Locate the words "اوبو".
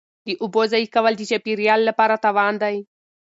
0.41-0.61